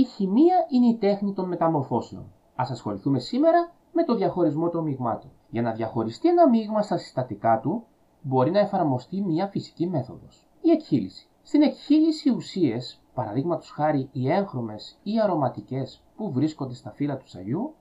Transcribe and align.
Η 0.00 0.04
χημεία 0.04 0.66
είναι 0.70 0.86
η 0.86 0.96
τέχνη 0.96 1.32
των 1.32 1.48
μεταμορφώσεων. 1.48 2.22
Α 2.54 2.64
ασχοληθούμε 2.70 3.18
σήμερα 3.18 3.72
με 3.92 4.04
το 4.04 4.14
διαχωρισμό 4.14 4.68
των 4.68 4.84
μειγμάτων. 4.84 5.30
Για 5.50 5.62
να 5.62 5.72
διαχωριστεί 5.72 6.28
ένα 6.28 6.48
μείγμα 6.48 6.82
στα 6.82 6.96
συστατικά 6.96 7.60
του, 7.60 7.84
μπορεί 8.22 8.50
να 8.50 8.58
εφαρμοστεί 8.58 9.20
μια 9.20 9.46
φυσική 9.46 9.86
μέθοδος. 9.86 10.48
Η 10.60 10.70
εκχύληση. 10.70 11.28
Στην 11.42 11.62
εκχύληση 11.62 12.30
ουσίες, 12.30 13.02
παραδείγματος 13.14 13.70
χάρη 13.70 14.08
οι 14.12 14.30
έγχρωμες 14.30 14.98
ή 15.02 15.20
αρωματικές 15.20 16.02
που 16.16 16.30
βρίσκονται 16.30 16.74
στα 16.74 16.90
φύλλα 16.90 17.16
του 17.16 17.24
τσαγιού, 17.24 17.74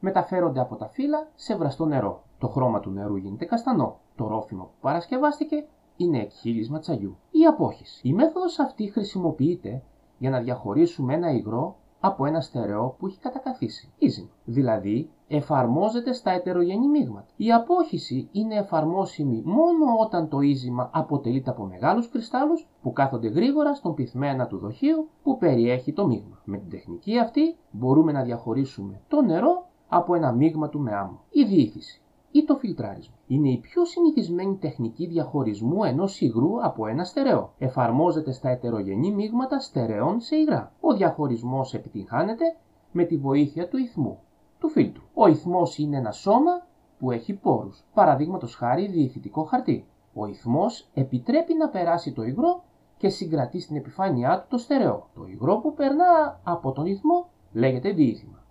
μεταφέρονται 0.00 0.60
από 0.60 0.76
τα 0.76 0.88
φύλλα 0.88 1.28
σε 1.34 1.56
βραστό 1.56 1.86
νερό. 1.86 2.22
Το 2.38 2.48
χρώμα 2.48 2.80
του 2.80 2.90
νερού 2.90 3.16
γίνεται 3.16 3.44
καστανό. 3.44 3.98
Το 4.16 4.26
ρόφημα 4.26 4.64
που 4.64 4.74
παρασκευάστηκε 4.80 5.66
είναι 5.96 6.18
εκχύλισμα 6.18 6.78
τσαγιού. 6.78 7.16
Η 7.30 7.44
απόχηση. 7.44 8.08
Η 8.08 8.12
μέθοδος 8.12 8.58
αυτή 8.58 8.90
χρησιμοποιείται 8.90 9.82
για 10.20 10.30
να 10.30 10.40
διαχωρίσουμε 10.40 11.14
ένα 11.14 11.30
υγρό 11.30 11.76
από 12.00 12.26
ένα 12.26 12.40
στερεό 12.40 12.94
που 12.98 13.06
έχει 13.06 13.18
κατακαθίσει. 13.18 13.92
Ίζημα. 13.98 14.28
Δηλαδή, 14.44 15.10
εφαρμόζεται 15.28 16.12
στα 16.12 16.30
ετερογενή 16.30 16.88
μείγματα. 16.88 17.26
Η 17.36 17.52
απόχηση 17.52 18.28
είναι 18.32 18.54
εφαρμόσιμη 18.54 19.42
μόνο 19.44 19.84
όταν 20.00 20.28
το 20.28 20.40
ίζημα 20.40 20.90
αποτελείται 20.92 21.50
από 21.50 21.64
μεγάλους 21.64 22.08
κρυστάλλους 22.08 22.68
που 22.82 22.92
κάθονται 22.92 23.28
γρήγορα 23.28 23.74
στον 23.74 23.94
πυθμένα 23.94 24.46
του 24.46 24.58
δοχείου 24.58 25.08
που 25.22 25.38
περιέχει 25.38 25.92
το 25.92 26.06
μείγμα. 26.06 26.40
Με 26.44 26.56
την 26.58 26.70
τεχνική 26.70 27.18
αυτή 27.18 27.56
μπορούμε 27.70 28.12
να 28.12 28.22
διαχωρίσουμε 28.22 29.00
το 29.08 29.22
νερό 29.22 29.66
από 29.88 30.14
ένα 30.14 30.32
μείγμα 30.32 30.68
του 30.68 30.80
με 30.80 30.94
άμμο. 30.94 31.20
Η 31.30 31.44
διήθηση 31.44 32.02
ή 32.30 32.44
το 32.44 32.56
φιλτράρισμα. 32.56 33.14
Είναι 33.26 33.48
η 33.48 33.58
πιο 33.58 33.84
συνηθισμένη 33.84 34.56
τεχνική 34.56 35.06
διαχωρισμού 35.06 35.84
ενός 35.84 36.20
υγρού 36.20 36.64
από 36.64 36.86
ένα 36.86 37.04
στερεό. 37.04 37.52
Εφαρμόζεται 37.58 38.32
στα 38.32 38.48
ετερογενή 38.48 39.12
μείγματα 39.12 39.60
στερεών 39.60 40.20
σε 40.20 40.36
υγρά. 40.36 40.72
Ο 40.80 40.94
διαχωρισμός 40.94 41.74
επιτυγχάνεται 41.74 42.56
με 42.92 43.04
τη 43.04 43.16
βοήθεια 43.16 43.68
του 43.68 43.76
ηθμού, 43.76 44.18
του 44.58 44.68
φίλτρου. 44.68 45.02
Ο 45.14 45.26
ηθμός 45.26 45.78
είναι 45.78 45.96
ένα 45.96 46.10
σώμα 46.10 46.66
που 46.98 47.10
έχει 47.10 47.32
πόρους, 47.32 47.84
παραδείγματος 47.94 48.54
χάρη 48.54 48.86
διηθητικό 48.86 49.44
χαρτί. 49.44 49.86
Ο 50.14 50.26
ηθμός 50.26 50.88
επιτρέπει 50.94 51.54
να 51.54 51.68
περάσει 51.68 52.12
το 52.12 52.22
υγρό 52.22 52.62
και 52.96 53.08
συγκρατεί 53.08 53.60
στην 53.60 53.76
επιφάνειά 53.76 54.40
του 54.40 54.46
το 54.48 54.58
στερεό. 54.58 55.08
Το 55.14 55.26
υγρό 55.26 55.56
που 55.56 55.74
περνά 55.74 56.40
από 56.44 56.72
τον 56.72 56.86
ηθμό 56.86 57.28
λέγεται 57.52 57.90
διήθημα. 57.92 58.42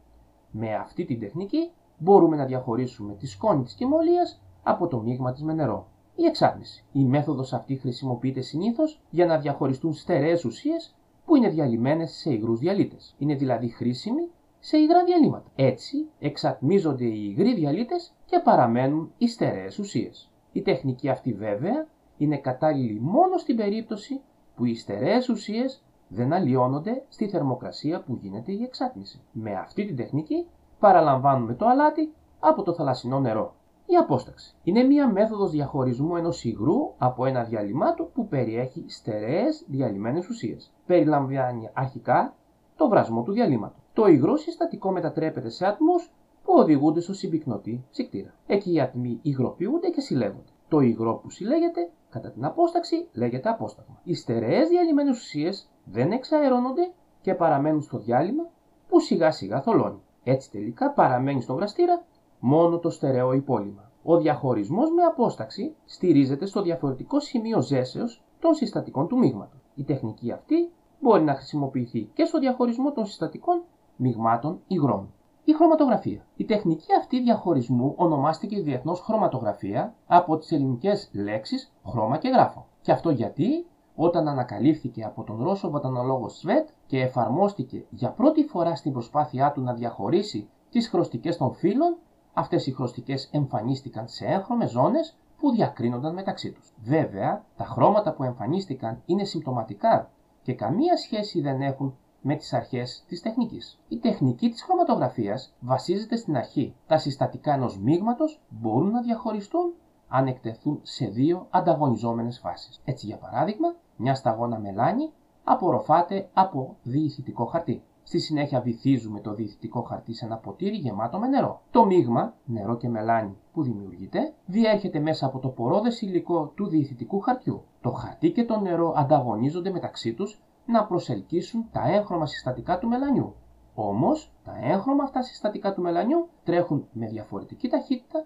Με 0.51 0.75
αυτή 0.75 1.05
την 1.05 1.19
τεχνική 1.19 1.71
μπορούμε 1.99 2.35
να 2.35 2.45
διαχωρίσουμε 2.45 3.13
τη 3.13 3.27
σκόνη 3.27 3.63
της 3.63 3.73
κυμολίας 3.73 4.41
από 4.63 4.87
το 4.87 5.01
μείγμα 5.01 5.31
της 5.31 5.43
με 5.43 5.53
νερό. 5.53 5.87
Η 6.15 6.25
εξάρτηση. 6.25 6.85
Η 6.91 7.03
μέθοδος 7.03 7.53
αυτή 7.53 7.75
χρησιμοποιείται 7.75 8.41
συνήθως 8.41 9.01
για 9.09 9.25
να 9.25 9.37
διαχωριστούν 9.37 9.93
στερεές 9.93 10.45
ουσίες 10.45 10.95
που 11.25 11.35
είναι 11.35 11.49
διαλυμένες 11.49 12.11
σε 12.11 12.33
υγρούς 12.33 12.59
διαλύτες. 12.59 13.15
Είναι 13.17 13.35
δηλαδή 13.35 13.67
χρήσιμη 13.67 14.29
σε 14.59 14.77
υγρά 14.77 15.03
διαλύματα. 15.03 15.51
Έτσι 15.55 16.07
εξατμίζονται 16.19 17.05
οι 17.05 17.35
υγροί 17.37 17.55
διαλύτες 17.55 18.13
και 18.25 18.39
παραμένουν 18.43 19.11
οι 19.17 19.27
στερεές 19.27 19.79
ουσίες. 19.79 20.31
Η 20.51 20.61
τεχνική 20.61 21.09
αυτή 21.09 21.33
βέβαια 21.33 21.87
είναι 22.17 22.37
κατάλληλη 22.37 22.99
μόνο 23.01 23.37
στην 23.37 23.55
περίπτωση 23.55 24.21
που 24.55 24.65
οι 24.65 24.75
στερεές 24.75 25.29
ουσίες 25.29 25.83
δεν 26.07 26.33
αλλοιώνονται 26.33 27.05
στη 27.09 27.27
θερμοκρασία 27.27 28.01
που 28.01 28.17
γίνεται 28.21 28.51
η 28.51 28.63
εξάτμιση. 28.63 29.21
Με 29.31 29.55
αυτή 29.55 29.85
την 29.85 29.95
τεχνική 29.95 30.45
παραλαμβάνουμε 30.79 31.53
το 31.53 31.67
αλάτι 31.67 32.13
από 32.39 32.63
το 32.63 32.73
θαλασσινό 32.73 33.19
νερό. 33.19 33.53
Η 33.85 33.95
απόσταξη 33.95 34.55
είναι 34.63 34.83
μία 34.83 35.11
μέθοδος 35.11 35.51
διαχωρισμού 35.51 36.15
ενός 36.15 36.43
υγρού 36.43 36.93
από 36.97 37.25
ένα 37.25 37.43
διαλυμά 37.43 37.93
του 37.93 38.09
που 38.13 38.27
περιέχει 38.27 38.85
στερεές 38.87 39.65
διαλυμένες 39.67 40.27
ουσίες. 40.27 40.71
Περιλαμβάνει 40.85 41.69
αρχικά 41.73 42.33
το 42.75 42.87
βρασμό 42.87 43.23
του 43.23 43.31
διαλύματος. 43.31 43.83
Το 43.93 44.07
υγρό 44.07 44.35
συστατικό 44.35 44.91
μετατρέπεται 44.91 45.49
σε 45.49 45.65
ατμούς 45.65 46.11
που 46.43 46.53
οδηγούνται 46.57 46.99
στο 46.99 47.13
συμπυκνωτή 47.13 47.83
ψυκτήρα. 47.91 48.33
Εκεί 48.47 48.73
οι 48.73 48.81
ατμοί 48.81 49.19
υγροποιούνται 49.21 49.89
και 49.89 50.01
συλλέγονται. 50.01 50.51
Το 50.67 50.79
υγρό 50.79 51.13
που 51.13 51.29
συλλέγεται 51.29 51.89
κατά 52.09 52.31
την 52.31 52.45
απόσταξη 52.45 53.07
λέγεται 53.13 53.49
απόσταγμα. 53.49 53.99
Οι 54.03 54.13
στερεές 54.13 54.69
διαλυμένες 54.69 55.17
ουσίες 55.17 55.69
δεν 55.83 56.11
εξαερώνονται 56.11 56.91
και 57.21 57.33
παραμένουν 57.33 57.81
στο 57.81 57.97
διάλειμμα 57.97 58.49
που 58.87 58.99
σιγά 58.99 59.31
σιγά 59.31 59.61
θολώνει. 59.61 60.01
Έτσι 60.29 60.51
τελικά 60.51 60.91
παραμένει 60.91 61.41
στον 61.41 61.55
βραστήρα 61.55 62.03
μόνο 62.39 62.79
το 62.79 62.89
στερεό 62.89 63.33
υπόλοιμα. 63.33 63.91
Ο 64.03 64.17
διαχωρισμός 64.17 64.91
με 64.91 65.03
απόσταξη 65.03 65.75
στηρίζεται 65.85 66.45
στο 66.45 66.61
διαφορετικό 66.61 67.19
σημείο 67.19 67.61
ζέσεως 67.61 68.23
των 68.39 68.53
συστατικών 68.53 69.07
του 69.07 69.17
μείγματος. 69.17 69.59
Η 69.75 69.83
τεχνική 69.83 70.31
αυτή 70.31 70.71
μπορεί 70.99 71.23
να 71.23 71.33
χρησιμοποιηθεί 71.33 72.09
και 72.13 72.25
στο 72.25 72.39
διαχωρισμό 72.39 72.91
των 72.91 73.05
συστατικών 73.05 73.61
μειγμάτων 73.95 74.59
υγρών. 74.67 75.13
Η 75.43 75.53
χρωματογραφία. 75.53 76.25
Η 76.35 76.45
τεχνική 76.45 76.95
αυτή 76.99 77.21
διαχωρισμού 77.21 77.93
ονομάστηκε 77.97 78.61
διεθνώς 78.61 78.99
χρωματογραφία 78.99 79.93
από 80.07 80.37
τις 80.37 80.51
ελληνικές 80.51 81.09
λέξεις 81.13 81.73
χρώμα 81.85 82.17
και 82.17 82.29
γράφο. 82.29 82.65
Και 82.81 82.91
αυτό 82.91 83.09
γιατί; 83.09 83.65
Όταν 84.01 84.27
ανακαλύφθηκε 84.27 85.03
από 85.03 85.23
τον 85.23 85.43
Ρώσο 85.43 85.69
βατανολόγο 85.69 86.29
Σβέτ 86.29 86.69
και 86.87 87.01
εφαρμόστηκε 87.01 87.85
για 87.89 88.09
πρώτη 88.09 88.43
φορά 88.43 88.75
στην 88.75 88.91
προσπάθειά 88.91 89.51
του 89.51 89.61
να 89.61 89.73
διαχωρίσει 89.73 90.49
τις 90.69 90.87
χρωστικές 90.87 91.37
των 91.37 91.53
φύλων, 91.53 91.97
αυτές 92.33 92.67
οι 92.67 92.71
χρωστικές 92.71 93.29
εμφανίστηκαν 93.31 94.07
σε 94.07 94.25
έγχρωμες 94.25 94.69
ζώνες 94.69 95.17
που 95.37 95.51
διακρίνονταν 95.51 96.13
μεταξύ 96.13 96.51
τους. 96.51 96.73
Βέβαια, 96.83 97.45
τα 97.57 97.65
χρώματα 97.65 98.13
που 98.13 98.23
εμφανίστηκαν 98.23 99.01
είναι 99.05 99.23
συμπτωματικά 99.23 100.09
και 100.41 100.53
καμία 100.53 100.97
σχέση 100.97 101.41
δεν 101.41 101.61
έχουν 101.61 101.97
με 102.21 102.35
τις 102.35 102.53
αρχές 102.53 103.03
της 103.07 103.21
τεχνικής. 103.21 103.79
Η 103.87 103.97
τεχνική 103.97 104.49
της 104.49 104.63
χρωματογραφίας 104.63 105.53
βασίζεται 105.59 106.15
στην 106.15 106.37
αρχή. 106.37 106.75
Τα 106.87 106.97
συστατικά 106.97 107.53
ενός 107.53 107.79
μείγματος 107.79 108.41
μπορούν 108.49 108.91
να 108.91 109.01
διαχωριστούν 109.01 109.73
αν 110.07 110.27
εκτεθούν 110.27 110.79
σε 110.81 111.05
δύο 111.05 111.47
ανταγωνιζόμενες 111.49 112.39
φάσεις. 112.39 112.81
Έτσι, 112.85 113.05
για 113.05 113.17
παράδειγμα, 113.17 113.75
μια 113.99 114.15
σταγόνα 114.15 114.59
μελάνι 114.59 115.11
απορροφάται 115.43 116.29
από 116.33 116.75
διηθητικό 116.83 117.45
χαρτί. 117.45 117.83
Στη 118.03 118.19
συνέχεια 118.19 118.61
βυθίζουμε 118.61 119.19
το 119.19 119.33
διηθητικό 119.33 119.81
χαρτί 119.81 120.13
σε 120.13 120.25
ένα 120.25 120.37
ποτήρι 120.37 120.75
γεμάτο 120.75 121.19
με 121.19 121.27
νερό. 121.27 121.61
Το 121.71 121.85
μείγμα, 121.85 122.33
νερό 122.45 122.77
και 122.77 122.89
μελάνι 122.89 123.37
που 123.53 123.63
δημιουργείται, 123.63 124.33
διέρχεται 124.45 124.99
μέσα 124.99 125.25
από 125.25 125.39
το 125.39 125.47
πορόδες 125.47 126.01
υλικό 126.01 126.51
του 126.55 126.67
διηθητικού 126.67 127.19
χαρτιού. 127.19 127.63
Το 127.81 127.91
χαρτί 127.91 128.31
και 128.31 128.45
το 128.45 128.59
νερό 128.59 128.93
ανταγωνίζονται 128.95 129.71
μεταξύ 129.71 130.13
τους 130.13 130.41
να 130.65 130.85
προσελκύσουν 130.85 131.65
τα 131.71 131.87
έγχρωμα 131.87 132.25
συστατικά 132.25 132.79
του 132.79 132.87
μελανιού. 132.87 133.35
Όμως, 133.75 134.31
τα 134.43 134.57
έγχρωμα 134.61 135.03
αυτά 135.03 135.21
συστατικά 135.21 135.73
του 135.73 135.81
μελανιού 135.81 136.29
τρέχουν 136.43 136.87
με 136.91 137.07
διαφορετική 137.07 137.67
ταχύτητα 137.67 138.25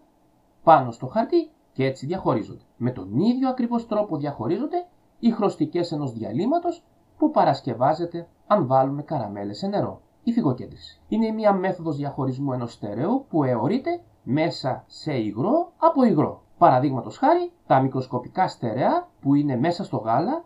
πάνω 0.63 0.91
στο 0.91 1.07
χαρτί 1.07 1.49
και 1.73 1.85
έτσι 1.85 2.05
διαχωρίζονται. 2.05 2.63
Με 2.77 2.91
τον 2.91 3.19
ίδιο 3.19 3.49
ακριβώς 3.49 3.87
τρόπο 3.87 4.17
διαχωρίζονται 4.17 4.85
οι 5.23 5.31
χρωστικές 5.31 5.91
ενός 5.91 6.13
διαλύματος 6.13 6.83
που 7.17 7.31
παρασκευάζεται 7.31 8.27
αν 8.47 8.67
βάλουμε 8.67 9.01
καραμέλες 9.01 9.57
σε 9.57 9.67
νερό. 9.67 10.01
Η 10.23 10.31
φυγοκέντρηση 10.31 11.01
είναι 11.07 11.31
μια 11.31 11.53
μέθοδος 11.53 11.95
διαχωρισμού 11.95 12.53
ενός 12.53 12.73
στερεού 12.73 13.25
που 13.29 13.43
αιωρείται 13.43 14.01
μέσα 14.23 14.83
σε 14.87 15.13
υγρό 15.13 15.71
από 15.77 16.03
υγρό. 16.03 16.41
Παραδείγματος 16.57 17.17
χάρη, 17.17 17.51
τα 17.67 17.81
μικροσκοπικά 17.81 18.47
στερεά 18.47 19.07
που 19.21 19.35
είναι 19.35 19.57
μέσα 19.57 19.83
στο 19.83 19.97
γάλα 19.97 20.45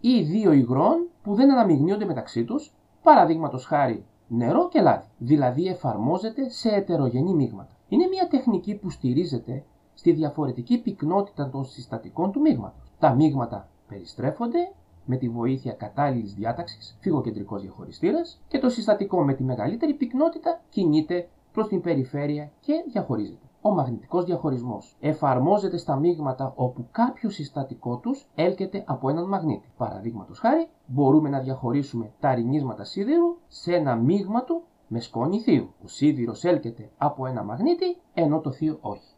ή 0.00 0.22
δύο 0.22 0.52
υγρών 0.52 1.08
που 1.22 1.34
δεν 1.34 1.52
αναμειγνύονται 1.52 2.04
μεταξύ 2.04 2.44
τους, 2.44 2.74
παραδείγματος 3.02 3.64
χάρη 3.64 4.04
νερό 4.28 4.68
και 4.68 4.80
λάδι, 4.80 5.06
δηλαδή 5.18 5.66
εφαρμόζεται 5.66 6.48
σε 6.48 6.68
ετερογενή 6.68 7.34
μείγματα. 7.34 7.72
Είναι 7.88 8.06
μια 8.06 8.28
τεχνική 8.28 8.74
που 8.74 8.90
στηρίζεται 8.90 9.64
στη 9.94 10.12
διαφορετική 10.12 10.78
πυκνότητα 10.78 11.50
των 11.50 11.64
συστατικών 11.64 12.32
του 12.32 12.40
μείγματος. 12.40 12.92
Τα 12.98 13.14
μείγματα 13.14 13.68
περιστρέφονται 13.90 14.72
με 15.04 15.16
τη 15.16 15.28
βοήθεια 15.28 15.72
κατάλληλης 15.72 16.34
διάταξης, 16.34 16.96
φυγοκεντρικός 17.00 17.62
διαχωριστήρας 17.62 18.40
και 18.48 18.58
το 18.58 18.68
συστατικό 18.68 19.24
με 19.24 19.34
τη 19.34 19.42
μεγαλύτερη 19.42 19.94
πυκνότητα 19.94 20.60
κινείται 20.68 21.28
προς 21.52 21.68
την 21.68 21.80
περιφέρεια 21.80 22.50
και 22.60 22.72
διαχωρίζεται. 22.92 23.46
Ο 23.62 23.70
μαγνητικός 23.70 24.24
διαχωρισμός 24.24 24.96
εφαρμόζεται 25.00 25.76
στα 25.76 25.96
μείγματα 25.96 26.52
όπου 26.56 26.86
κάποιο 26.90 27.30
συστατικό 27.30 27.96
τους 27.96 28.28
έλκεται 28.34 28.84
από 28.86 29.08
έναν 29.08 29.28
μαγνήτη. 29.28 29.68
Παραδείγματος 29.76 30.38
χάρη, 30.38 30.68
μπορούμε 30.86 31.28
να 31.28 31.40
διαχωρίσουμε 31.40 32.12
τα 32.20 32.34
ρινίσματα 32.34 32.84
σίδηρου 32.84 33.36
σε 33.48 33.74
ένα 33.74 33.96
μείγμα 33.96 34.44
του 34.44 34.62
με 34.86 35.00
σκόνη 35.00 35.40
θείου. 35.40 35.74
Ο 35.84 35.88
σίδηρος 35.88 36.44
έλκεται 36.44 36.90
από 36.98 37.26
ένα 37.26 37.42
μαγνήτη, 37.42 37.96
ενώ 38.14 38.40
το 38.40 38.50
θείο 38.50 38.78
όχι. 38.80 39.14